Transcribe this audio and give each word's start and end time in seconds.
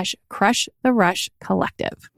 slash 0.00 0.14
crush 0.28 0.68
the 0.82 0.92
rush 0.92 1.28
collective. 1.40 2.10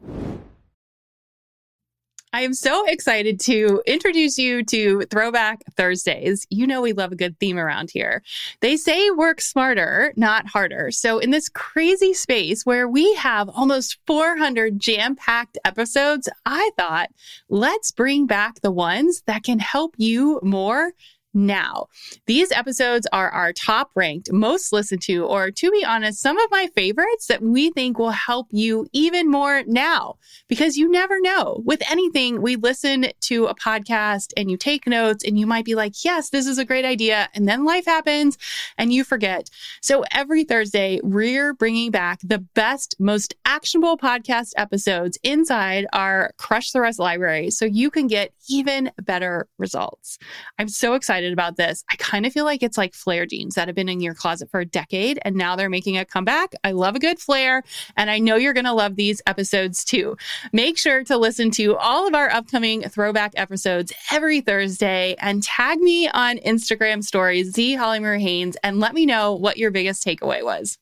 I 2.34 2.40
am 2.42 2.54
so 2.54 2.86
excited 2.86 3.38
to 3.40 3.82
introduce 3.86 4.38
you 4.38 4.64
to 4.64 5.02
Throwback 5.10 5.64
Thursdays. 5.76 6.46
You 6.48 6.66
know, 6.66 6.80
we 6.80 6.94
love 6.94 7.12
a 7.12 7.16
good 7.16 7.38
theme 7.38 7.58
around 7.58 7.90
here. 7.90 8.22
They 8.60 8.78
say 8.78 9.10
work 9.10 9.42
smarter, 9.42 10.14
not 10.16 10.46
harder. 10.46 10.90
So, 10.90 11.18
in 11.18 11.30
this 11.30 11.50
crazy 11.50 12.14
space 12.14 12.64
where 12.64 12.88
we 12.88 13.12
have 13.16 13.50
almost 13.50 13.98
400 14.06 14.80
jam 14.80 15.14
packed 15.14 15.58
episodes, 15.66 16.26
I 16.46 16.70
thought, 16.78 17.10
let's 17.50 17.90
bring 17.90 18.26
back 18.26 18.62
the 18.62 18.72
ones 18.72 19.22
that 19.26 19.42
can 19.42 19.58
help 19.58 19.94
you 19.98 20.40
more 20.42 20.92
now. 21.34 21.86
These 22.26 22.52
episodes 22.52 23.06
are 23.12 23.30
our 23.30 23.52
top 23.52 23.90
ranked, 23.94 24.32
most 24.32 24.72
listened 24.72 25.02
to, 25.02 25.24
or 25.24 25.50
to 25.50 25.70
be 25.70 25.84
honest, 25.84 26.20
some 26.20 26.38
of 26.38 26.50
my 26.50 26.68
favorites 26.74 27.26
that 27.26 27.42
we 27.42 27.70
think 27.70 27.98
will 27.98 28.10
help 28.10 28.48
you 28.50 28.86
even 28.92 29.30
more 29.30 29.62
now 29.66 30.16
because 30.48 30.76
you 30.76 30.90
never 30.90 31.20
know. 31.20 31.62
With 31.64 31.82
anything, 31.90 32.42
we 32.42 32.56
listen 32.56 33.06
to 33.22 33.46
a 33.46 33.54
podcast 33.54 34.32
and 34.36 34.50
you 34.50 34.56
take 34.56 34.86
notes 34.86 35.24
and 35.24 35.38
you 35.38 35.46
might 35.46 35.64
be 35.64 35.74
like, 35.74 36.04
yes, 36.04 36.30
this 36.30 36.46
is 36.46 36.58
a 36.58 36.64
great 36.64 36.84
idea. 36.84 37.28
And 37.34 37.48
then 37.48 37.64
life 37.64 37.86
happens 37.86 38.38
and 38.78 38.92
you 38.92 39.04
forget. 39.04 39.48
So 39.80 40.04
every 40.12 40.44
Thursday, 40.44 41.00
we're 41.02 41.54
bringing 41.54 41.90
back 41.90 42.20
the 42.22 42.38
best, 42.38 42.96
most 42.98 43.34
actionable 43.44 43.96
podcast 43.96 44.52
episodes 44.56 45.18
inside 45.22 45.86
our 45.92 46.32
Crush 46.38 46.72
the 46.72 46.80
Rush 46.80 46.98
library 46.98 47.50
so 47.50 47.64
you 47.64 47.90
can 47.90 48.06
get 48.06 48.32
even 48.48 48.90
better 49.02 49.48
results. 49.58 50.18
I'm 50.58 50.68
so 50.68 50.94
excited 50.94 51.21
excited 51.22 51.32
about 51.32 51.56
this. 51.56 51.84
I 51.90 51.96
kind 51.96 52.26
of 52.26 52.32
feel 52.32 52.44
like 52.44 52.62
it's 52.62 52.76
like 52.76 52.94
flare 52.94 53.26
jeans 53.26 53.54
that 53.54 53.68
have 53.68 53.74
been 53.74 53.88
in 53.88 54.00
your 54.00 54.14
closet 54.14 54.50
for 54.50 54.60
a 54.60 54.64
decade 54.64 55.18
and 55.22 55.36
now 55.36 55.54
they're 55.54 55.70
making 55.70 55.96
a 55.96 56.04
comeback. 56.04 56.52
I 56.64 56.72
love 56.72 56.96
a 56.96 56.98
good 56.98 57.20
flare 57.20 57.62
and 57.96 58.10
I 58.10 58.18
know 58.18 58.36
you're 58.36 58.52
going 58.52 58.64
to 58.64 58.72
love 58.72 58.96
these 58.96 59.22
episodes 59.26 59.84
too. 59.84 60.16
Make 60.52 60.78
sure 60.78 61.04
to 61.04 61.16
listen 61.16 61.50
to 61.52 61.76
all 61.76 62.08
of 62.08 62.14
our 62.14 62.30
upcoming 62.30 62.82
throwback 62.82 63.32
episodes 63.36 63.92
every 64.10 64.40
Thursday 64.40 65.14
and 65.20 65.42
tag 65.42 65.78
me 65.78 66.08
on 66.08 66.38
Instagram 66.38 67.04
stories, 67.04 67.52
Z 67.52 67.74
Holly 67.74 68.00
Marie 68.00 68.22
Haynes, 68.22 68.56
and 68.64 68.80
let 68.80 68.94
me 68.94 69.06
know 69.06 69.34
what 69.34 69.58
your 69.58 69.70
biggest 69.70 70.04
takeaway 70.04 70.42
was. 70.42 70.78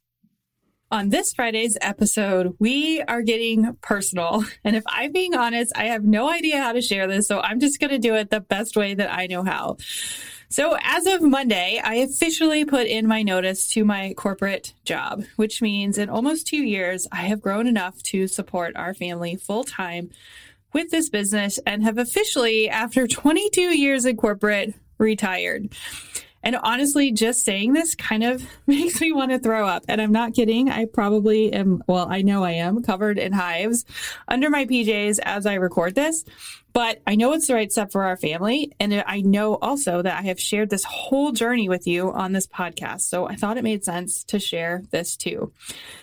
On 0.93 1.09
this 1.09 1.33
Friday's 1.33 1.79
episode, 1.81 2.57
we 2.59 3.01
are 3.03 3.23
getting 3.23 3.77
personal. 3.81 4.45
And 4.65 4.75
if 4.75 4.83
I'm 4.89 5.13
being 5.13 5.35
honest, 5.35 5.73
I 5.77 5.85
have 5.85 6.05
no 6.05 6.29
idea 6.29 6.61
how 6.61 6.73
to 6.73 6.83
share 6.83 7.07
this. 7.07 7.29
So 7.29 7.41
I'm 7.41 7.61
just 7.61 7.79
going 7.81 7.91
to 7.91 7.99
do 7.99 8.15
it 8.15 8.31
the 8.31 8.41
best 8.41 8.77
way 8.77 8.95
that 8.95 9.13
I 9.13 9.27
know 9.27 9.45
how. 9.45 9.77
So 10.49 10.77
as 10.83 11.07
of 11.07 11.23
Monday, 11.23 11.81
I 11.83 11.95
officially 11.95 12.65
put 12.65 12.89
in 12.89 13.07
my 13.07 13.23
notice 13.23 13.69
to 13.75 13.85
my 13.85 14.15
corporate 14.15 14.75
job, 14.85 15.23
which 15.37 15.63
means 15.63 15.97
in 15.97 16.11
almost 16.11 16.49
two 16.49 16.65
years, 16.65 17.07
I 17.13 17.23
have 17.23 17.41
grown 17.41 17.69
enough 17.69 18.03
to 18.05 18.27
support 18.27 18.75
our 18.75 18.93
family 18.93 19.37
full 19.37 19.63
time 19.63 20.11
with 20.73 20.91
this 20.91 21.09
business 21.09 21.59
and 21.65 21.85
have 21.85 21.99
officially, 21.99 22.69
after 22.69 23.07
22 23.09 23.79
years 23.79 24.05
in 24.05 24.17
corporate, 24.17 24.75
retired. 24.99 25.73
And 26.43 26.57
honestly, 26.57 27.13
just 27.13 27.45
saying 27.45 27.73
this 27.73 27.95
kind 27.95 28.25
of 28.25 28.45
makes 28.67 29.01
me 29.01 29.13
want 29.13 29.31
to 29.31 29.39
throw 29.39 29.67
up. 29.67 29.85
And 29.89 30.01
I'm 30.01 30.13
not 30.13 30.35
kidding. 30.35 30.71
I 30.71 30.87
probably 30.87 31.53
am, 31.53 31.83
well, 31.87 32.07
I 32.11 32.23
know 32.23 32.45
I 32.45 32.53
am 32.53 32.83
covered 32.83 33.19
in 33.19 33.33
hives 33.33 33.85
under 34.29 34.51
my 34.51 34.67
PJs 34.67 35.19
as 35.23 35.47
I 35.47 35.55
record 35.55 35.95
this. 35.95 36.25
But 36.73 37.01
I 37.07 37.17
know 37.17 37.33
it's 37.33 37.49
the 37.49 37.55
right 37.55 37.71
step 37.71 37.91
for 37.91 38.05
our 38.05 38.17
family. 38.17 38.73
And 38.79 39.03
I 39.07 39.23
know 39.23 39.57
also 39.57 40.03
that 40.03 40.19
I 40.19 40.23
have 40.23 40.39
shared 40.39 40.71
this 40.71 40.85
whole 40.85 41.33
journey 41.33 41.69
with 41.69 41.87
you 41.87 42.13
on 42.13 42.33
this 42.33 42.47
podcast. 42.47 43.03
So 43.03 43.27
I 43.27 43.35
thought 43.35 43.59
it 43.59 43.65
made 43.65 43.85
sense 43.85 44.23
to 44.25 44.39
share 44.39 44.85
this 44.91 45.17
too. 45.17 45.53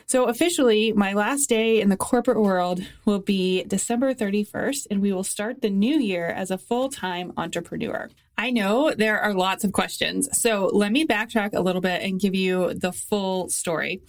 So 0.07 0.25
officially, 0.25 0.92
my 0.92 1.13
last 1.13 1.48
day 1.48 1.80
in 1.80 1.89
the 1.89 1.98
corporate 1.98 2.42
world 2.42 2.81
will 3.06 3.19
be 3.19 3.63
December 3.63 4.13
31st, 4.13 4.88
and 4.92 5.01
we 5.01 5.13
will 5.13 5.24
start 5.24 5.62
the 5.62 5.69
new 5.69 6.00
year 6.00 6.28
as 6.28 6.51
a 6.51 6.57
full 6.57 6.89
time 6.89 7.31
entrepreneur. 7.38 8.10
I 8.39 8.51
know 8.51 8.94
there 8.95 9.19
are 9.19 9.34
lots 9.34 9.63
of 9.63 9.72
questions. 9.72 10.30
So 10.31 10.69
let 10.72 10.92
me 10.92 11.07
backtrack 11.07 11.54
a 11.54 11.60
little 11.60 11.81
bit 11.81 12.04
and 12.04 12.19
give 12.19 12.36
you 12.36 12.75
the 12.75 12.92
full 12.92 13.50
story. 13.50 14.01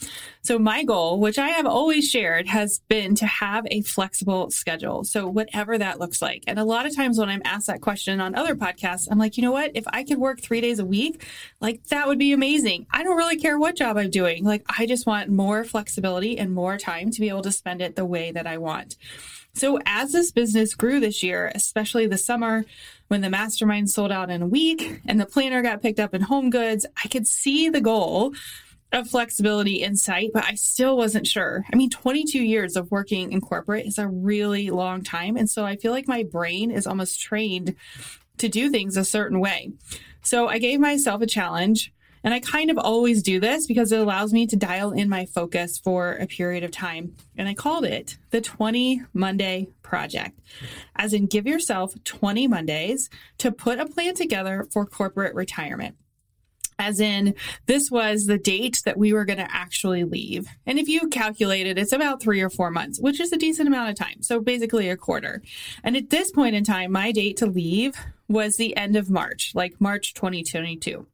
So 0.43 0.59
my 0.59 0.85
goal, 0.85 1.19
which 1.19 1.39
I 1.39 1.49
have 1.49 1.65
always 1.65 2.09
shared, 2.09 2.47
has 2.47 2.81
been 2.89 3.15
to 3.17 3.27
have 3.27 3.67
a 3.71 3.81
flexible 3.83 4.51
schedule. 4.51 5.05
So 5.05 5.27
whatever 5.27 5.79
that 5.79 5.99
looks 5.99 6.21
like. 6.21 6.45
And 6.47 6.59
a 6.59 6.65
lot 6.65 6.85
of 6.85 6.95
times 6.95 7.19
when 7.19 7.31
I'm 7.31 7.43
asked 7.47 7.69
that 7.69 7.81
question 7.81 8.21
on 8.21 8.35
other 8.35 8.55
podcasts, 8.55 9.09
I'm 9.11 9.19
like, 9.19 9.39
you 9.39 9.43
know 9.43 9.53
what? 9.53 9.71
If 9.75 9.85
I 9.95 10.05
could 10.05 10.19
work 10.19 10.43
three 10.43 10.61
days 10.61 10.79
a 10.79 10.85
week, 10.85 11.25
like 11.61 11.85
that 11.85 12.07
would 12.07 12.19
be 12.19 12.33
amazing. 12.33 12.87
I 12.91 13.03
don't 13.05 13.17
really 13.17 13.39
care 13.39 13.59
what 13.59 13.77
job 13.77 13.97
I'm 13.97 14.11
doing. 14.11 14.45
Like 14.45 14.65
I 14.79 14.85
just 14.85 15.07
want 15.07 15.31
more 15.31 15.65
flexibility 15.65 16.39
and 16.39 16.53
more 16.53 16.77
time 16.77 17.11
to 17.13 17.21
be 17.21 17.31
able 17.31 17.43
to 17.43 17.53
spend 17.53 17.81
it 17.81 17.97
the 17.97 18.05
way 18.05 18.31
that 18.33 18.47
I 18.47 18.59
want. 18.59 18.97
So 19.55 19.79
as 19.87 20.13
this 20.13 20.31
business 20.31 20.75
grew 20.75 21.01
this 21.01 21.23
year, 21.23 21.51
especially 21.55 22.07
the 22.07 22.19
summer, 22.19 22.65
when 23.09 23.23
the 23.23 23.31
mastermind 23.31 23.91
sold 23.91 24.13
out 24.13 24.31
in 24.31 24.43
a 24.43 24.47
week 24.47 25.01
and 25.07 25.21
the 25.21 25.27
planner 25.27 25.63
got 25.63 25.83
picked 25.83 25.99
up 25.99 26.15
in 26.15 26.23
HomeGoods, 26.23 26.85
I 27.03 27.09
could 27.09 27.27
see 27.27 27.69
the 27.69 27.81
goal 27.81 28.35
of 28.93 29.09
flexibility 29.09 29.83
in 29.83 29.97
sight, 29.97 30.31
but 30.33 30.45
I 30.45 30.55
still 30.55 30.97
wasn't 30.97 31.27
sure. 31.27 31.65
I 31.73 31.77
mean, 31.77 31.91
22 31.91 32.43
years 32.43 32.77
of 32.77 32.91
working 32.91 33.33
in 33.33 33.41
corporate 33.41 33.87
is 33.87 33.99
a 33.99 34.09
really 34.09 34.71
long 34.71 35.03
time. 35.03 35.37
And 35.37 35.49
so 35.51 35.65
I 35.65 35.77
feel 35.77 35.93
like 35.93 36.09
my 36.09 36.23
brain 36.23 36.71
is 36.71 36.87
almost 36.87 37.21
trained 37.21 37.75
to 38.39 38.49
do 38.49 38.71
things 38.71 38.97
a 38.97 39.05
certain 39.05 39.41
way. 39.41 39.73
So 40.23 40.49
I 40.49 40.59
gave 40.59 40.81
myself 40.81 41.21
a 41.21 41.27
challenge 41.27 41.93
and 42.25 42.35
I 42.35 42.41
kind 42.41 42.71
of 42.71 42.79
always 42.79 43.23
do 43.23 43.41
this 43.41 43.67
because 43.67 43.93
it 43.93 44.01
allows 44.01 44.33
me 44.33 44.47
to 44.47 44.57
dial 44.57 44.93
in 44.93 45.09
my 45.09 45.27
focus 45.27 45.79
for 45.79 46.13
a 46.13 46.27
period 46.27 46.65
of 46.65 46.71
time. 46.71 47.15
And 47.37 47.49
I 47.49 47.55
called 47.55 47.85
it 47.85 48.19
the 48.31 48.41
20 48.41 49.03
Monday 49.13 49.69
Project, 49.83 50.39
as 50.97 51.13
in 51.13 51.27
give 51.27 51.47
yourself 51.47 51.95
20 52.05 52.49
Mondays 52.49 53.09
to 53.39 53.53
put 53.53 53.79
a 53.79 53.87
plan 53.87 54.15
together 54.15 54.67
for 54.73 54.85
corporate 54.87 55.35
retirement 55.35 55.97
as 56.79 57.01
in 57.01 57.35
this 57.67 57.91
was 57.91 58.27
the 58.27 58.39
date 58.39 58.81
that 58.85 58.97
we 58.97 59.13
were 59.13 59.25
going 59.25 59.39
to 59.39 59.49
actually 59.55 60.05
leave. 60.05 60.49
And 60.65 60.79
if 60.79 60.89
you 60.89 61.09
calculate 61.09 61.67
it, 61.67 61.79
it's 61.79 61.93
about 61.93 62.23
three 62.23 62.41
or 62.41 62.51
four 62.51 62.71
months, 62.71 63.01
which 63.01 63.21
is 63.21 63.33
a 63.33 63.37
decent 63.37 63.69
amount 63.69 63.91
of 63.91 63.97
time. 63.97 64.23
So 64.23 64.41
basically 64.41 64.89
a 64.89 64.97
quarter. 64.97 65.43
And 65.83 65.97
at 65.97 66.11
this 66.11 66.31
point 66.31 66.55
in 66.55 66.65
time, 66.65 66.93
my 66.93 67.13
date 67.13 67.37
to 67.39 67.47
leave 67.47 67.97
was 68.29 68.57
the 68.57 68.77
end 68.77 68.97
of 68.97 69.11
March, 69.11 69.53
like 69.55 69.81
March 69.81 70.15
2022. 70.15 71.07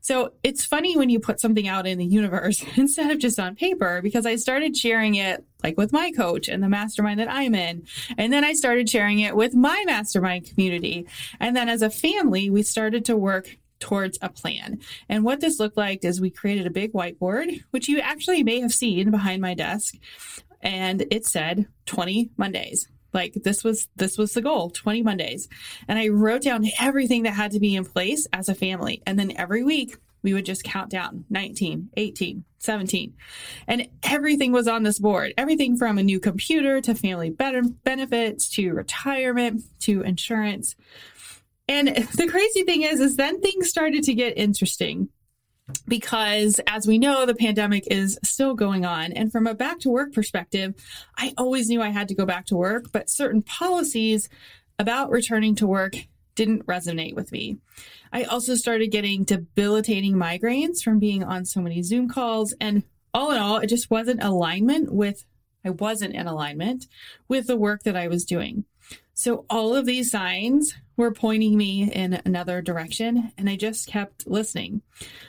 So 0.00 0.32
it's 0.42 0.64
funny 0.64 0.96
when 0.96 1.10
you 1.10 1.18
put 1.18 1.40
something 1.40 1.66
out 1.66 1.86
in 1.86 1.98
the 1.98 2.06
universe 2.06 2.64
instead 2.76 3.10
of 3.10 3.18
just 3.18 3.38
on 3.38 3.56
paper, 3.56 4.00
because 4.02 4.24
I 4.24 4.36
started 4.36 4.76
sharing 4.76 5.16
it 5.16 5.44
like 5.62 5.76
with 5.76 5.92
my 5.92 6.12
coach 6.12 6.48
and 6.48 6.62
the 6.62 6.68
mastermind 6.68 7.20
that 7.20 7.30
I'm 7.30 7.54
in. 7.54 7.86
And 8.16 8.32
then 8.32 8.44
I 8.44 8.52
started 8.52 8.88
sharing 8.88 9.18
it 9.20 9.34
with 9.34 9.54
my 9.54 9.82
mastermind 9.86 10.48
community. 10.48 11.06
And 11.40 11.56
then 11.56 11.68
as 11.68 11.82
a 11.82 11.90
family, 11.90 12.50
we 12.50 12.62
started 12.62 13.04
to 13.06 13.16
work 13.16 13.56
towards 13.80 14.18
a 14.22 14.28
plan. 14.28 14.78
And 15.08 15.24
what 15.24 15.40
this 15.40 15.58
looked 15.58 15.76
like 15.76 16.04
is 16.04 16.20
we 16.20 16.30
created 16.30 16.66
a 16.66 16.70
big 16.70 16.92
whiteboard, 16.92 17.62
which 17.70 17.88
you 17.88 17.98
actually 18.00 18.42
may 18.42 18.60
have 18.60 18.72
seen 18.72 19.10
behind 19.10 19.42
my 19.42 19.54
desk. 19.54 19.96
And 20.62 21.04
it 21.10 21.26
said 21.26 21.66
20 21.86 22.30
Mondays. 22.36 22.88
Like 23.16 23.32
this 23.32 23.64
was 23.64 23.88
this 23.96 24.18
was 24.18 24.34
the 24.34 24.42
goal, 24.42 24.68
20 24.68 25.02
Mondays. 25.02 25.48
And 25.88 25.98
I 25.98 26.08
wrote 26.08 26.42
down 26.42 26.66
everything 26.78 27.22
that 27.22 27.32
had 27.32 27.52
to 27.52 27.58
be 27.58 27.74
in 27.74 27.86
place 27.86 28.26
as 28.30 28.50
a 28.50 28.54
family. 28.54 29.02
And 29.06 29.18
then 29.18 29.32
every 29.36 29.64
week 29.64 29.96
we 30.22 30.34
would 30.34 30.44
just 30.44 30.64
count 30.64 30.90
down 30.90 31.24
19, 31.30 31.88
18, 31.96 32.44
17. 32.58 33.14
And 33.66 33.88
everything 34.02 34.52
was 34.52 34.68
on 34.68 34.82
this 34.82 34.98
board. 34.98 35.32
Everything 35.38 35.78
from 35.78 35.96
a 35.96 36.02
new 36.02 36.20
computer 36.20 36.82
to 36.82 36.94
family 36.94 37.30
benefits 37.30 38.50
to 38.50 38.72
retirement 38.72 39.62
to 39.80 40.02
insurance. 40.02 40.76
And 41.68 41.88
the 42.16 42.28
crazy 42.28 42.64
thing 42.64 42.82
is, 42.82 43.00
is 43.00 43.16
then 43.16 43.40
things 43.40 43.70
started 43.70 44.04
to 44.04 44.12
get 44.12 44.36
interesting 44.36 45.08
because 45.88 46.60
as 46.66 46.86
we 46.86 46.98
know, 46.98 47.26
the 47.26 47.34
pandemic 47.34 47.86
is 47.90 48.18
still 48.22 48.54
going 48.54 48.84
on. 48.84 49.12
And 49.12 49.32
from 49.32 49.46
a 49.46 49.54
back 49.54 49.80
to 49.80 49.90
work 49.90 50.12
perspective, 50.12 50.74
I 51.16 51.34
always 51.36 51.68
knew 51.68 51.82
I 51.82 51.90
had 51.90 52.08
to 52.08 52.14
go 52.14 52.26
back 52.26 52.46
to 52.46 52.56
work, 52.56 52.92
but 52.92 53.10
certain 53.10 53.42
policies 53.42 54.28
about 54.78 55.10
returning 55.10 55.54
to 55.56 55.66
work 55.66 55.96
didn't 56.34 56.66
resonate 56.66 57.14
with 57.14 57.32
me. 57.32 57.56
I 58.12 58.24
also 58.24 58.54
started 58.54 58.92
getting 58.92 59.24
debilitating 59.24 60.14
migraines 60.14 60.82
from 60.82 60.98
being 60.98 61.24
on 61.24 61.44
so 61.44 61.60
many 61.60 61.82
Zoom 61.82 62.08
calls. 62.08 62.54
And 62.60 62.82
all 63.14 63.30
in 63.30 63.38
all, 63.38 63.58
it 63.58 63.68
just 63.68 63.90
wasn't 63.90 64.22
alignment 64.22 64.92
with, 64.92 65.24
I 65.64 65.70
wasn't 65.70 66.14
in 66.14 66.26
alignment 66.26 66.86
with 67.26 67.46
the 67.46 67.56
work 67.56 67.82
that 67.84 67.96
I 67.96 68.08
was 68.08 68.24
doing. 68.24 68.64
So 69.14 69.46
all 69.48 69.74
of 69.74 69.86
these 69.86 70.10
signs 70.10 70.74
were 70.96 71.12
pointing 71.12 71.56
me 71.56 71.90
in 71.90 72.20
another 72.24 72.62
direction 72.62 73.32
and 73.36 73.48
I 73.48 73.56
just 73.56 73.86
kept 73.86 74.26
listening, 74.26 74.82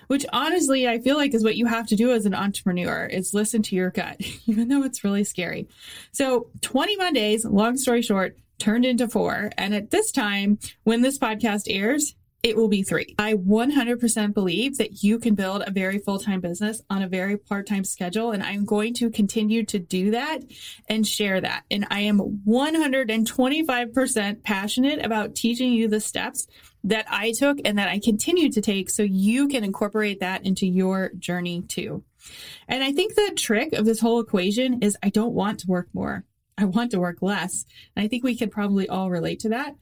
which 0.08 0.26
honestly 0.32 0.88
I 0.88 1.00
feel 1.00 1.18
like 1.18 1.34
is 1.34 1.44
what 1.44 1.58
you 1.58 1.66
have 1.66 1.88
to 1.88 1.96
do 1.96 2.12
as 2.12 2.26
an 2.26 2.34
entrepreneur 2.34 3.06
is 3.06 3.34
listen 3.34 3.62
to 3.64 3.76
your 3.76 3.92
gut, 3.92 4.18
even 4.46 4.70
though 4.70 4.84
it's 4.84 5.04
really 5.04 5.24
scary. 5.24 5.68
So 6.12 6.50
20 6.62 6.96
Mondays, 6.98 7.46
long 7.46 7.78
story 7.78 8.02
short, 8.02 8.38
turned 8.60 8.86
into 8.86 9.08
four. 9.08 9.52
And 9.58 9.76
at 9.76 9.92
this 9.92 10.12
time, 10.12 10.60
when 10.84 11.02
this 11.02 11.20
podcast 11.20 11.64
airs, 11.68 12.16
it 12.44 12.56
will 12.56 12.68
be 12.68 12.84
three. 12.84 13.16
I 13.18 13.34
100% 13.34 14.34
believe 14.34 14.78
that 14.78 15.04
you 15.04 15.18
can 15.20 15.34
build 15.36 15.64
a 15.66 15.72
very 15.72 15.98
full 15.98 16.20
time 16.20 16.40
business 16.40 16.82
on 16.90 17.02
a 17.02 17.08
very 17.08 17.36
part 17.38 17.68
time 17.68 17.84
schedule. 17.84 18.32
And 18.32 18.44
I'm 18.44 18.64
going 18.64 18.94
to 18.96 19.10
continue 19.10 19.66
to 19.66 19.80
do 19.80 20.12
that 20.12 20.44
and 20.88 21.06
share 21.06 21.42
that. 21.42 21.64
And 21.72 21.88
I 21.90 22.02
am 22.02 22.42
125% 22.48 24.44
passionate 24.44 25.04
about 25.04 25.36
teaching 25.36 25.74
you 25.74 25.88
the 25.88 26.00
steps 26.00 26.48
that 26.84 27.06
I 27.10 27.34
took 27.38 27.58
and 27.66 27.78
that 27.80 27.90
I 27.90 28.00
continue 28.00 28.52
to 28.52 28.62
take 28.62 28.90
so 28.90 29.04
you 29.04 29.48
can 29.48 29.64
incorporate 29.64 30.20
that 30.20 30.46
into 30.46 30.68
your 30.68 31.12
journey 31.18 31.64
too. 31.64 32.04
And 32.68 32.84
I 32.84 32.92
think 32.92 33.16
the 33.16 33.34
trick 33.36 33.74
of 33.74 33.86
this 33.86 34.00
whole 34.00 34.20
equation 34.20 34.82
is 34.82 34.96
I 35.02 35.10
don't 35.10 35.34
want 35.34 35.60
to 35.60 35.68
work 35.68 35.88
more. 35.94 36.24
I 36.58 36.66
want 36.66 36.92
to 36.92 37.00
work 37.00 37.18
less. 37.22 37.66
And 37.96 38.04
I 38.04 38.08
think 38.08 38.24
we 38.24 38.36
can 38.36 38.50
probably 38.50 38.88
all 38.90 39.10
relate 39.10 39.40
to 39.42 39.50
that. 39.50 39.76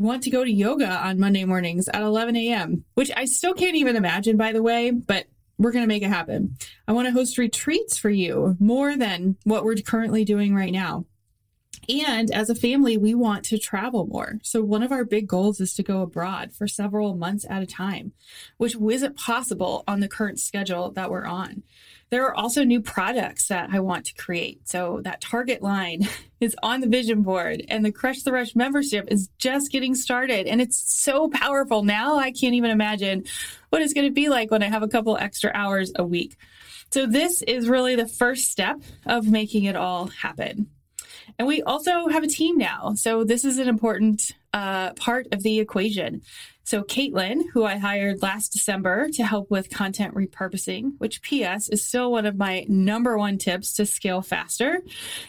Want 0.00 0.22
to 0.22 0.30
go 0.30 0.42
to 0.42 0.50
yoga 0.50 0.88
on 0.88 1.20
Monday 1.20 1.44
mornings 1.44 1.86
at 1.86 2.00
11 2.00 2.34
a.m., 2.34 2.86
which 2.94 3.10
I 3.14 3.26
still 3.26 3.52
can't 3.52 3.76
even 3.76 3.96
imagine, 3.96 4.38
by 4.38 4.52
the 4.52 4.62
way, 4.62 4.90
but 4.92 5.26
we're 5.58 5.72
going 5.72 5.82
to 5.82 5.88
make 5.88 6.02
it 6.02 6.08
happen. 6.08 6.56
I 6.88 6.92
want 6.92 7.06
to 7.06 7.12
host 7.12 7.36
retreats 7.36 7.98
for 7.98 8.08
you 8.08 8.56
more 8.58 8.96
than 8.96 9.36
what 9.44 9.62
we're 9.62 9.76
currently 9.76 10.24
doing 10.24 10.54
right 10.54 10.72
now. 10.72 11.04
And 11.86 12.30
as 12.30 12.48
a 12.48 12.54
family, 12.54 12.96
we 12.96 13.14
want 13.14 13.44
to 13.46 13.58
travel 13.58 14.06
more. 14.06 14.38
So 14.42 14.62
one 14.62 14.82
of 14.82 14.90
our 14.90 15.04
big 15.04 15.28
goals 15.28 15.60
is 15.60 15.74
to 15.74 15.82
go 15.82 16.00
abroad 16.00 16.52
for 16.54 16.66
several 16.66 17.14
months 17.14 17.44
at 17.50 17.62
a 17.62 17.66
time, 17.66 18.12
which 18.56 18.76
isn't 18.76 19.18
possible 19.18 19.84
on 19.86 20.00
the 20.00 20.08
current 20.08 20.40
schedule 20.40 20.92
that 20.92 21.10
we're 21.10 21.26
on. 21.26 21.62
There 22.10 22.26
are 22.26 22.34
also 22.34 22.64
new 22.64 22.80
products 22.80 23.48
that 23.48 23.70
I 23.72 23.80
want 23.80 24.06
to 24.06 24.14
create. 24.14 24.68
So 24.68 25.00
that 25.04 25.20
target 25.20 25.62
line 25.62 26.08
is 26.40 26.56
on 26.62 26.80
the 26.80 26.88
vision 26.88 27.22
board 27.22 27.64
and 27.68 27.84
the 27.84 27.92
Crush 27.92 28.22
the 28.22 28.32
Rush 28.32 28.56
membership 28.56 29.06
is 29.10 29.28
just 29.38 29.70
getting 29.70 29.94
started. 29.94 30.46
And 30.46 30.60
it's 30.60 30.76
so 30.76 31.28
powerful 31.28 31.84
now. 31.84 32.16
I 32.16 32.32
can't 32.32 32.54
even 32.54 32.70
imagine 32.70 33.24
what 33.68 33.82
it's 33.82 33.94
going 33.94 34.08
to 34.08 34.12
be 34.12 34.28
like 34.28 34.50
when 34.50 34.62
I 34.62 34.66
have 34.66 34.82
a 34.82 34.88
couple 34.88 35.16
extra 35.16 35.52
hours 35.54 35.92
a 35.96 36.04
week. 36.04 36.36
So 36.90 37.06
this 37.06 37.42
is 37.42 37.68
really 37.68 37.94
the 37.94 38.08
first 38.08 38.50
step 38.50 38.80
of 39.06 39.28
making 39.28 39.64
it 39.64 39.76
all 39.76 40.06
happen. 40.06 40.68
And 41.40 41.46
we 41.46 41.62
also 41.62 42.08
have 42.08 42.22
a 42.22 42.26
team 42.26 42.58
now. 42.58 42.92
So 42.96 43.24
this 43.24 43.46
is 43.46 43.56
an 43.56 43.66
important 43.66 44.32
uh, 44.52 44.92
part 44.92 45.26
of 45.32 45.42
the 45.42 45.58
equation. 45.58 46.20
So 46.64 46.82
Caitlin, 46.82 47.44
who 47.54 47.64
I 47.64 47.78
hired 47.78 48.20
last 48.20 48.52
December 48.52 49.08
to 49.14 49.24
help 49.24 49.50
with 49.50 49.70
content 49.70 50.14
repurposing, 50.14 50.98
which 50.98 51.22
PS 51.22 51.70
is 51.70 51.82
still 51.82 52.12
one 52.12 52.26
of 52.26 52.36
my 52.36 52.66
number 52.68 53.16
one 53.16 53.38
tips 53.38 53.72
to 53.76 53.86
scale 53.86 54.20
faster, 54.20 54.82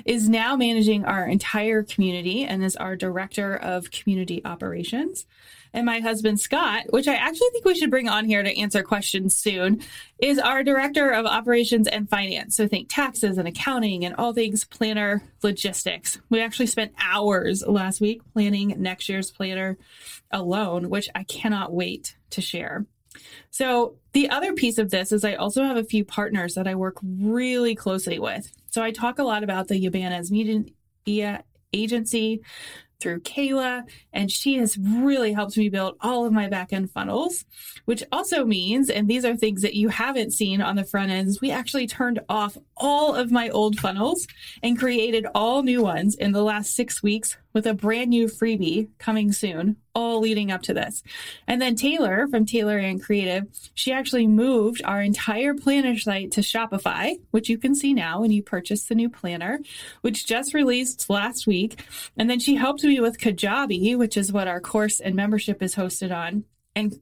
is 0.04 0.28
now 0.28 0.58
managing 0.58 1.06
our 1.06 1.26
entire 1.26 1.82
community 1.82 2.44
and 2.44 2.62
is 2.62 2.76
our 2.76 2.98
director 2.98 3.56
of 3.56 3.90
community 3.92 4.42
operations. 4.44 5.26
And 5.74 5.86
my 5.86 6.00
husband, 6.00 6.40
Scott, 6.40 6.86
which 6.90 7.08
I 7.08 7.16
actually 7.16 7.50
think 7.52 7.66
we 7.66 7.76
should 7.76 7.90
bring 7.90 8.10
on 8.10 8.26
here 8.26 8.44
to 8.44 8.60
answer 8.60 8.84
questions 8.84 9.36
soon, 9.36 9.82
is 10.20 10.38
our 10.38 10.64
director 10.64 11.12
of 11.12 11.26
operations 11.26 11.88
and 11.88 12.10
finance. 12.10 12.58
So 12.58 12.68
think 12.68 12.90
taxes 12.90 13.38
and 13.38 13.48
accounting 13.48 14.04
and 14.04 14.16
all 14.16 14.34
things 14.34 14.66
planner 14.66 15.24
logistics. 15.42 16.20
We 16.30 16.42
actually 16.42 16.68
spent 16.68 16.94
hours 17.00 17.66
last 17.66 18.02
week 18.02 18.22
planning 18.34 18.76
next 18.78 19.08
year's 19.08 19.32
planner 19.32 19.78
alone, 20.32 20.90
which 20.90 21.10
I 21.16 21.24
cannot 21.24 21.74
wait 21.74 22.16
to 22.32 22.42
share. 22.42 22.86
So 23.50 23.96
the 24.14 24.30
other 24.30 24.54
piece 24.54 24.78
of 24.78 24.90
this 24.90 25.12
is 25.12 25.24
I 25.24 25.36
also 25.36 25.64
have 25.64 25.78
a 25.78 25.84
few 25.84 26.04
partners 26.04 26.56
that 26.56 26.68
I 26.68 26.76
work 26.76 26.98
really 27.04 27.76
closely 27.76 28.20
with. 28.20 28.52
So 28.68 28.82
I 28.82 28.92
talk 28.92 29.20
a 29.20 29.24
lot 29.24 29.44
about 29.44 29.68
the 29.68 29.76
Yabanas 29.76 30.32
Media 30.32 31.44
Agency, 31.74 32.42
through 33.02 33.22
Kayla, 33.22 33.84
and 34.14 34.32
she 34.32 34.56
has 34.56 34.78
really 34.78 35.34
helped 35.34 35.58
me 35.58 35.70
build 35.70 35.98
all 36.02 36.26
of 36.26 36.32
my 36.32 36.48
back 36.48 36.72
end 36.72 36.92
funnels, 36.92 37.46
which 37.86 38.04
also 38.12 38.46
means, 38.46 38.90
and 38.90 39.10
these 39.10 39.26
are 39.26 39.36
things 39.36 39.62
that 39.64 39.74
you 39.74 39.90
haven't 39.90 40.32
seen 40.32 40.62
on 40.62 40.76
the 40.76 40.84
front 40.84 41.12
ends, 41.12 41.42
we 41.42 41.52
actually 41.52 41.88
turned 41.88 42.20
off 42.30 42.58
all 42.78 43.16
of 43.16 43.32
my 43.32 43.50
old 43.50 43.80
funnels 43.80 44.28
and 44.64 44.80
created 44.80 45.26
all 45.36 45.64
new 45.64 45.82
ones 45.82 46.16
in 46.16 46.32
the 46.32 46.44
last 46.44 46.76
six 46.76 47.02
weeks 47.04 47.38
with 47.54 47.66
a 47.66 47.74
brand 47.74 48.10
new 48.10 48.28
freebie 48.28 48.90
coming 48.98 49.32
soon, 49.32 49.78
all 49.94 50.20
leading 50.20 50.52
up 50.52 50.62
to 50.64 50.74
this. 50.74 51.04
And 51.48 51.62
then 51.62 51.76
Taylor 51.76 52.28
from 52.28 52.46
Taylor 52.46 52.78
and 52.78 53.02
Creative, 53.02 53.46
she 53.74 53.92
actually 53.92 54.28
moved 54.28 54.82
our 54.86 55.02
entire 55.02 55.54
planner 55.54 55.98
site 55.98 56.32
to 56.32 56.42
Shopify, 56.42 57.16
which 57.32 57.50
you 57.50 57.58
can 57.58 57.76
see 57.76 57.94
now 57.94 58.22
when 58.22 58.32
you 58.32 58.44
purchase 58.44 58.86
the 58.86 58.96
new 58.96 59.10
planner, 59.10 59.60
which 60.02 60.26
just 60.26 60.54
released 60.54 61.10
last 61.10 61.48
week. 61.48 61.84
And 62.18 62.30
then 62.30 62.40
she 62.40 62.56
helped 62.56 62.84
me 62.84 63.00
with 63.00 63.20
Kajabi, 63.20 63.98
which 63.98 64.18
is 64.18 64.32
what 64.32 64.48
our 64.48 64.62
course 64.62 65.00
and 65.00 65.16
membership 65.16 65.62
is 65.62 65.76
hosted 65.76 66.16
on. 66.16 66.46
And 66.76 67.00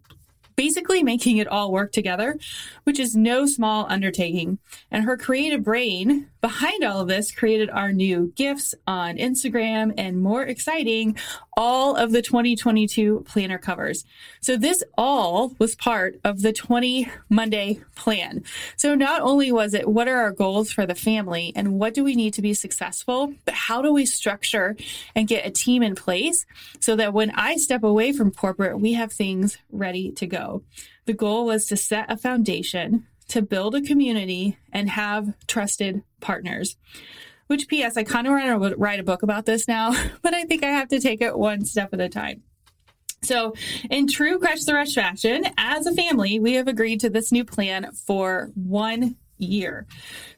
basically 0.60 1.02
making 1.02 1.38
it 1.38 1.48
all 1.48 1.72
work 1.72 1.94
together, 1.94 2.38
which 2.84 3.00
is 3.00 3.16
no 3.16 3.46
small 3.46 3.86
undertaking. 3.88 4.60
And 4.92 5.06
her 5.06 5.16
creative 5.16 5.64
brain 5.64 6.28
behind 6.42 6.84
all 6.84 7.00
of 7.00 7.08
this 7.08 7.32
created 7.32 7.70
our 7.70 7.94
new 7.94 8.34
gifts 8.36 8.76
on 8.86 9.16
Instagram 9.16 9.94
and 9.98 10.22
more 10.22 10.44
exciting, 10.44 11.16
all 11.60 11.98
of 11.98 12.14
the 12.14 12.22
2022 12.22 13.26
planner 13.28 13.58
covers. 13.58 14.06
So 14.40 14.56
this 14.56 14.82
all 14.98 15.54
was 15.60 15.76
part 15.76 16.18
of 16.24 16.42
the 16.42 16.54
20 16.54 17.12
Monday 17.28 17.82
plan. 17.96 18.46
So 18.78 18.96
not 18.96 19.22
only 19.22 19.52
was 19.52 19.74
it 19.74 19.86
what 19.86 20.08
are 20.08 20.22
our 20.22 20.32
goals 20.32 20.72
for 20.72 20.86
the 20.86 20.96
family 20.96 21.52
and 21.58 21.78
what 21.78 21.94
do 21.94 22.02
we 22.02 22.16
need 22.16 22.34
to 22.36 22.42
be 22.42 22.54
successful, 22.54 23.34
but 23.44 23.54
how 23.54 23.82
do 23.82 23.92
we 23.92 24.06
structure 24.06 24.78
and 25.14 25.28
get 25.28 25.46
a 25.46 25.52
team 25.52 25.84
in 25.84 25.96
place 25.96 26.46
so 26.80 26.96
that 26.96 27.14
when 27.14 27.32
I 27.32 27.58
step 27.58 27.84
away 27.84 28.14
from 28.14 28.32
corporate, 28.32 28.80
we 28.80 28.94
have 28.94 29.12
things 29.12 29.58
ready 29.70 30.12
to 30.14 30.28
go. 30.28 30.64
The 31.08 31.14
goal 31.14 31.46
was 31.46 31.66
to 31.68 31.76
set 31.76 32.10
a 32.10 32.16
foundation 32.16 33.06
to 33.28 33.42
build 33.42 33.76
a 33.76 33.82
community 33.82 34.58
and 34.72 34.90
have 34.92 35.34
trusted 35.46 36.04
partners. 36.22 36.78
Which, 37.50 37.68
P.S., 37.68 37.98
I 37.98 38.04
kind 38.04 38.28
of 38.28 38.34
want 38.34 38.74
to 38.74 38.78
write 38.78 39.00
a 39.00 39.04
book 39.04 39.24
about 39.24 39.48
this 39.48 39.68
now, 39.68 39.92
but 40.22 40.36
I 40.36 40.44
think 40.44 40.64
I 40.64 40.68
have 40.70 40.88
to 40.90 41.00
take 41.00 41.20
it 41.20 41.36
one 41.36 41.66
step 41.66 41.92
at 41.94 42.00
a 42.00 42.08
time. 42.08 42.44
So, 43.24 43.56
in 43.90 44.08
true 44.08 44.38
Crush 44.38 44.66
the 44.66 44.76
Rush 44.76 44.94
fashion, 44.94 45.46
as 45.58 45.88
a 45.88 45.94
family, 45.96 46.40
we 46.40 46.54
have 46.54 46.68
agreed 46.68 47.00
to 47.00 47.10
this 47.10 47.32
new 47.32 47.44
plan 47.44 47.92
for 47.92 48.52
one 48.54 49.16
year. 49.40 49.88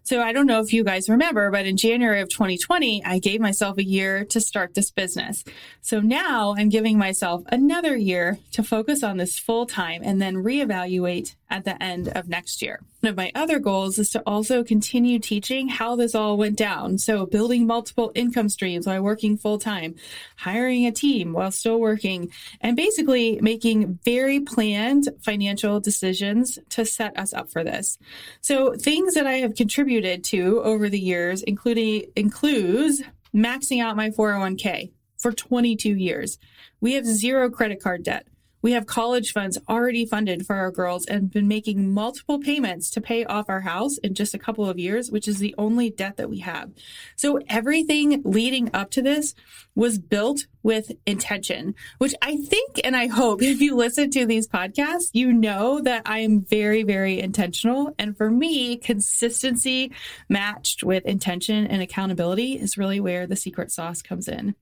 So 0.04 0.22
I 0.22 0.34
don't 0.34 0.48
know 0.48 0.62
if 0.62 0.74
you 0.74 0.84
guys 0.84 1.10
remember, 1.10 1.52
but 1.52 1.66
in 1.66 1.78
January 1.78 2.22
of 2.22 2.30
2020, 2.30 3.06
I 3.06 3.20
gave 3.20 3.40
myself 3.40 3.78
a 3.78 3.84
year 3.84 4.26
to 4.26 4.42
start 4.42 4.74
this 4.74 4.90
business. 4.90 5.44
So 5.82 6.00
now 6.00 6.56
I'm 6.58 6.70
giving 6.70 6.98
myself 6.98 7.44
another 7.48 7.96
year 7.96 8.40
to 8.54 8.64
focus 8.64 9.04
on 9.04 9.18
this 9.18 9.38
full 9.38 9.66
time 9.66 10.02
and 10.04 10.22
then 10.22 10.36
reevaluate 10.36 11.36
at 11.50 11.66
the 11.66 11.82
end 11.84 12.08
of 12.08 12.30
next 12.30 12.62
year. 12.62 12.80
One 13.02 13.10
of 13.10 13.18
my 13.18 13.32
other 13.36 13.60
goals 13.60 14.00
is 14.00 14.12
to 14.12 14.22
also 14.26 14.64
continue 14.64 15.20
teaching 15.20 15.68
how 15.68 15.96
this 15.96 16.16
all 16.16 16.38
went 16.38 16.58
down. 16.58 16.98
So 16.98 17.26
building 17.26 17.68
multiple 17.68 18.12
income 18.16 18.48
streams 18.48 18.88
while 18.88 19.02
working 19.02 19.38
full 19.38 19.58
time, 19.58 19.96
hiring 20.38 20.86
a 20.86 20.92
team 20.92 21.34
while 21.34 21.52
still 21.52 21.80
working, 21.80 22.32
and 22.62 22.78
basically 22.78 23.40
making 23.42 24.00
very 24.06 24.40
planned 24.40 25.10
financial 25.22 25.80
decisions 25.80 26.58
to 26.70 26.86
set 26.86 27.18
us 27.20 27.34
up 27.34 27.52
for 27.52 27.64
this. 27.64 27.98
So 28.40 28.76
things 28.76 29.16
that 29.16 29.28
I 29.28 29.38
have 29.38 29.56
contributed 29.56 29.91
to 30.00 30.62
over 30.62 30.88
the 30.88 31.00
years, 31.00 31.42
including 31.44 32.06
includes 32.16 33.02
maxing 33.36 33.82
out 33.82 33.98
my 33.98 34.10
401k 34.12 34.92
for 35.18 35.32
22 35.32 35.96
years. 35.96 36.38
We 36.80 36.94
have 36.94 37.06
zero 37.06 37.50
credit 37.50 37.82
card 37.82 38.04
debt. 38.04 38.28
We 38.62 38.74
have 38.74 38.86
college 38.86 39.34
funds 39.34 39.58
already 39.68 40.06
funded 40.06 40.46
for 40.46 40.56
our 40.56 40.72
girls 40.72 41.06
and 41.06 41.32
been 41.32 41.48
making 41.48 41.94
multiple 41.94 42.40
payments 42.40 42.90
to 42.92 43.02
pay 43.02 43.26
off 43.26 43.50
our 43.50 43.62
house 43.62 43.98
in 44.00 44.14
just 44.14 44.34
a 44.34 44.40
couple 44.40 44.70
of 44.70 44.78
years, 44.78 45.10
which 45.10 45.28
is 45.28 45.40
the 45.40 45.56
only 45.58 45.90
debt 45.90 46.18
that 46.18 46.30
we 46.30 46.40
have. 46.40 46.72
So 47.16 47.40
everything 47.50 48.22
leading 48.24 48.70
up 48.74 48.92
to 48.92 49.02
this 49.02 49.34
was 49.74 49.98
built 49.98 50.46
with 50.64 50.92
intention, 51.06 51.74
which 51.98 52.14
I 52.22 52.38
think 52.38 52.80
and 52.84 52.96
I 52.96 53.08
hope 53.08 53.42
if 53.42 53.62
you 53.62 53.76
listen 53.76 54.12
to 54.12 54.26
these 54.26 54.48
podcasts, 54.48 55.10
you 55.14 55.34
know 55.34 55.82
that 55.82 56.04
I 56.06 56.20
am 56.20 56.42
very, 56.42 56.84
very 56.84 57.20
intentional. 57.20 57.96
And 57.98 58.16
for 58.16 58.30
me, 58.30 58.78
consistency 58.78 59.92
matched 60.30 60.84
with 60.84 61.06
intention 61.06 61.66
and 61.68 61.82
accountability 61.82 62.60
is 62.60 62.78
really 62.78 63.00
where 63.00 63.26
the 63.26 63.36
secret 63.36 63.72
sauce 63.72 64.02
comes 64.02 64.28
in. 64.28 64.56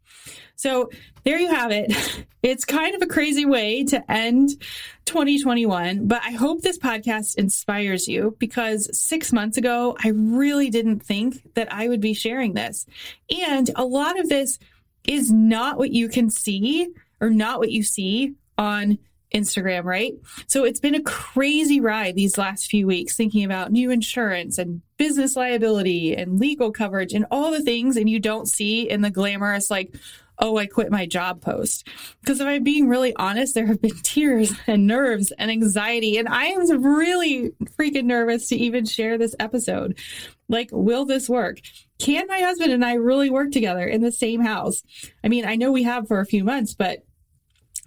So 0.56 0.90
there 1.24 1.40
you 1.40 1.54
have 1.54 1.72
it. 1.72 2.26
It's 2.42 2.64
kind 2.64 2.96
of 2.96 3.02
a 3.02 3.06
crazy 3.06 3.46
way 3.46 3.84
to 3.84 4.10
end 4.10 4.52
2021, 5.04 6.08
but 6.08 6.22
I 6.24 6.32
hope 6.32 6.62
this 6.62 6.80
podcast 6.80 7.36
inspires 7.36 8.08
you 8.08 8.38
because 8.40 8.90
six 8.98 9.34
months 9.34 9.58
ago, 9.58 9.98
I 10.02 10.12
really 10.12 10.70
didn't 10.70 11.02
think 11.02 11.54
that 11.56 11.74
I 11.74 11.90
would 11.90 12.00
be 12.00 12.14
sharing 12.14 12.54
this. 12.54 12.86
And 13.46 13.70
a 13.76 13.84
lot 13.84 14.18
of 14.18 14.30
this 14.30 14.58
is 15.06 15.30
not 15.34 15.78
what 15.78 15.92
you 15.92 16.08
can 16.08 16.30
see 16.30 16.88
or 17.20 17.30
not 17.30 17.60
what 17.60 17.72
you 17.72 17.84
see 17.84 18.36
on 18.58 19.00
Instagram, 19.34 19.84
right? 19.84 20.14
So 20.48 20.64
it's 20.64 20.80
been 20.80 20.96
a 20.96 21.04
crazy 21.04 21.80
ride 21.80 22.16
these 22.16 22.38
last 22.38 22.68
few 22.68 22.88
weeks 22.88 23.16
thinking 23.16 23.44
about 23.44 23.72
new 23.72 23.92
insurance 23.92 24.58
and 24.58 24.82
business 24.98 25.36
liability 25.36 26.16
and 26.16 26.40
legal 26.40 26.72
coverage 26.72 27.14
and 27.14 27.26
all 27.32 27.52
the 27.52 27.62
things 27.62 27.96
and 27.96 28.10
you 28.10 28.20
don't 28.20 28.48
see 28.48 28.90
in 28.90 29.02
the 29.02 29.12
glamorous 29.12 29.70
like 29.70 29.94
oh, 30.40 30.58
I 30.58 30.66
quit 30.66 30.90
my 30.90 31.06
job 31.06 31.42
post. 31.42 31.88
Because 32.22 32.40
if 32.40 32.48
I'm 32.48 32.64
being 32.64 32.88
really 32.88 33.16
honest, 33.16 33.54
there 33.54 33.68
have 33.68 33.82
been 33.82 33.98
tears 34.04 34.54
and 34.68 34.88
nerves 34.88 35.32
and 35.38 35.52
anxiety. 35.52 36.18
And 36.18 36.28
I 36.28 36.46
am 36.46 36.84
really 36.84 37.52
freaking 37.78 38.06
nervous 38.06 38.48
to 38.48 38.56
even 38.56 38.86
share 38.86 39.18
this 39.18 39.36
episode. 39.40 39.98
Like, 40.48 40.70
will 40.72 41.06
this 41.06 41.30
work? 41.30 41.60
Can 42.00 42.28
my 42.28 42.40
husband 42.40 42.72
and 42.72 42.84
I 42.84 42.94
really 42.94 43.30
work 43.30 43.52
together 43.52 43.86
in 43.86 44.02
the 44.02 44.12
same 44.12 44.42
house? 44.42 44.82
I 45.24 45.28
mean, 45.28 45.46
I 45.46 45.56
know 45.56 45.72
we 45.72 45.84
have 45.84 46.08
for 46.08 46.22
a 46.22 46.26
few 46.26 46.44
months, 46.44 46.74
but 46.74 47.06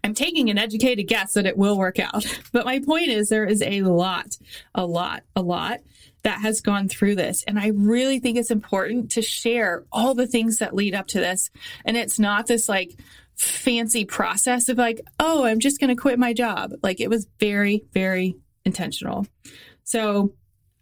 I'm 0.04 0.14
taking 0.14 0.50
an 0.50 0.58
educated 0.58 1.06
guess 1.06 1.34
that 1.34 1.46
it 1.46 1.56
will 1.56 1.78
work 1.78 1.98
out. 1.98 2.26
But 2.52 2.64
my 2.64 2.80
point 2.80 3.08
is, 3.08 3.28
there 3.28 3.44
is 3.44 3.62
a 3.62 3.82
lot, 3.82 4.36
a 4.74 4.84
lot, 4.84 5.22
a 5.36 5.42
lot 5.42 5.80
that 6.22 6.40
has 6.40 6.60
gone 6.60 6.88
through 6.88 7.16
this. 7.16 7.44
And 7.44 7.58
I 7.58 7.68
really 7.68 8.18
think 8.20 8.36
it's 8.36 8.50
important 8.50 9.12
to 9.12 9.22
share 9.22 9.84
all 9.92 10.14
the 10.14 10.26
things 10.26 10.58
that 10.58 10.74
lead 10.74 10.94
up 10.94 11.08
to 11.08 11.20
this. 11.20 11.50
And 11.84 11.96
it's 11.96 12.18
not 12.18 12.46
this 12.46 12.68
like 12.68 12.98
fancy 13.34 14.04
process 14.04 14.68
of 14.68 14.78
like, 14.78 15.00
oh, 15.18 15.44
I'm 15.44 15.60
just 15.60 15.80
going 15.80 15.94
to 15.94 16.00
quit 16.00 16.18
my 16.18 16.32
job. 16.32 16.72
Like 16.82 17.00
it 17.00 17.10
was 17.10 17.26
very, 17.40 17.84
very 17.92 18.36
intentional. 18.64 19.26
So 19.84 20.34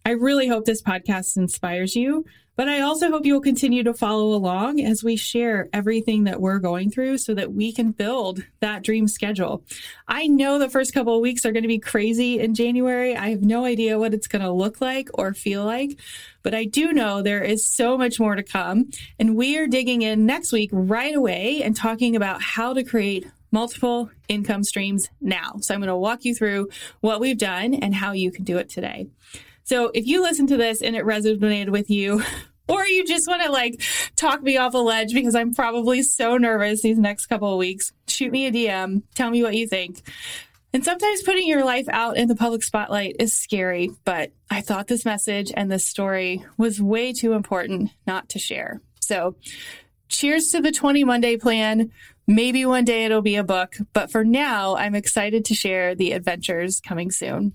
I 0.05 0.11
really 0.11 0.49
hope 0.49 0.65
this 0.65 0.83
podcast 0.83 1.37
inspires 1.37 1.97
you. 1.97 2.25
But 2.61 2.69
I 2.69 2.83
also 2.83 3.11
hope 3.11 3.25
you 3.25 3.33
will 3.33 3.41
continue 3.41 3.83
to 3.85 3.95
follow 3.95 4.35
along 4.35 4.83
as 4.83 5.03
we 5.03 5.17
share 5.17 5.71
everything 5.73 6.25
that 6.25 6.43
we're 6.43 6.59
going 6.59 6.91
through 6.91 7.17
so 7.17 7.33
that 7.33 7.55
we 7.55 7.73
can 7.73 7.91
build 7.91 8.45
that 8.61 8.83
dream 8.83 9.09
schedule. 9.09 9.65
I 10.07 10.27
know 10.27 10.59
the 10.59 10.69
first 10.69 10.93
couple 10.93 11.15
of 11.15 11.23
weeks 11.23 11.47
are 11.47 11.53
going 11.53 11.63
to 11.63 11.69
be 11.69 11.79
crazy 11.79 12.39
in 12.39 12.55
January. 12.55 13.17
I 13.17 13.31
have 13.31 13.41
no 13.41 13.65
idea 13.65 13.99
what 13.99 14.13
it's 14.13 14.27
going 14.27 14.43
to 14.43 14.53
look 14.53 14.83
like 14.83 15.09
or 15.15 15.33
feel 15.33 15.65
like, 15.65 15.99
but 16.43 16.55
I 16.55 16.67
do 16.67 16.93
know 16.93 17.23
there 17.23 17.43
is 17.43 17.67
so 17.67 17.97
much 17.97 18.21
more 18.21 18.35
to 18.35 18.43
come. 18.43 18.91
And 19.19 19.37
we 19.37 19.57
are 19.57 19.67
digging 19.67 20.03
in 20.03 20.27
next 20.27 20.53
week 20.53 20.69
right 20.71 21.15
away 21.15 21.63
and 21.63 21.75
talking 21.75 22.15
about 22.15 22.43
how 22.43 22.75
to 22.75 22.85
create 22.85 23.27
multiple 23.53 24.11
income 24.29 24.65
streams 24.65 25.09
now. 25.23 25.55
So 25.63 25.73
I'm 25.73 25.81
going 25.81 25.89
to 25.89 25.97
walk 25.97 26.27
you 26.27 26.35
through 26.35 26.69
what 27.01 27.21
we've 27.21 27.39
done 27.39 27.73
and 27.73 27.95
how 27.95 28.13
you 28.13 28.31
can 28.31 28.45
do 28.45 28.59
it 28.59 28.69
today. 28.69 29.07
So 29.71 29.91
if 29.95 30.07
you 30.07 30.21
listen 30.21 30.49
to 30.49 30.57
this 30.57 30.83
and 30.83 30.97
it 30.97 31.05
resonated 31.05 31.71
with 31.71 31.89
you, 31.89 32.23
or 32.71 32.87
you 32.87 33.05
just 33.07 33.29
want 33.29 33.43
to 33.43 33.51
like 33.51 33.83
talk 34.17 34.43
me 34.43 34.57
off 34.57 34.75
a 34.75 34.79
ledge 34.79 35.13
because 35.13 35.35
I'm 35.35 35.55
probably 35.55 36.03
so 36.03 36.37
nervous 36.37 36.83
these 36.83 36.99
next 36.99 37.27
couple 37.27 37.53
of 37.53 37.59
weeks, 37.59 37.93
shoot 38.07 38.33
me 38.33 38.47
a 38.47 38.53
DM. 38.53 39.03
Tell 39.15 39.31
me 39.31 39.43
what 39.43 39.55
you 39.55 39.67
think. 39.67 40.03
And 40.73 40.85
sometimes 40.85 41.23
putting 41.23 41.49
your 41.49 41.65
life 41.65 41.89
out 41.89 42.17
in 42.17 42.29
the 42.29 42.37
public 42.37 42.63
spotlight 42.63 43.17
is 43.19 43.33
scary, 43.33 43.91
but 44.05 44.31
I 44.49 44.61
thought 44.61 44.87
this 44.87 45.05
message 45.05 45.53
and 45.55 45.71
this 45.71 45.85
story 45.85 46.45
was 46.57 46.81
way 46.81 47.13
too 47.13 47.33
important 47.33 47.91
not 48.07 48.29
to 48.31 48.39
share. 48.39 48.81
So, 49.01 49.35
cheers 50.09 50.51
to 50.51 50.61
the 50.61 50.71
20 50.71 51.03
Monday 51.05 51.37
plan. 51.37 51.91
Maybe 52.27 52.65
one 52.65 52.85
day 52.85 53.05
it'll 53.05 53.23
be 53.23 53.35
a 53.35 53.43
book, 53.43 53.77
but 53.93 54.13
for 54.13 54.25
now, 54.25 54.77
I'm 54.77 54.95
excited 54.95 55.45
to 55.47 55.55
share 55.55 55.97
the 55.97 56.13
adventures 56.13 56.81
coming 56.81 57.11
soon. 57.11 57.55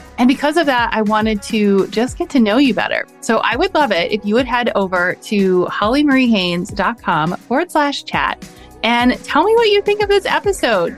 And 0.17 0.27
because 0.27 0.57
of 0.57 0.65
that, 0.67 0.93
I 0.93 1.01
wanted 1.01 1.41
to 1.43 1.87
just 1.87 2.17
get 2.17 2.29
to 2.31 2.39
know 2.39 2.57
you 2.57 2.73
better. 2.73 3.07
So 3.21 3.37
I 3.37 3.55
would 3.55 3.73
love 3.73 3.91
it 3.91 4.11
if 4.11 4.23
you 4.25 4.35
would 4.35 4.45
head 4.45 4.71
over 4.75 5.15
to 5.23 5.65
hollymariehaynes.com 5.65 7.37
forward 7.37 7.71
slash 7.71 8.03
chat 8.03 8.47
and 8.83 9.17
tell 9.23 9.43
me 9.43 9.53
what 9.55 9.69
you 9.69 9.81
think 9.81 10.01
of 10.01 10.09
this 10.09 10.25
episode. 10.25 10.97